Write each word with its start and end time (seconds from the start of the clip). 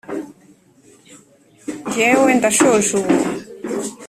njyew 1.87 2.21
ndasoje 2.37 2.91
ubu 2.99 3.15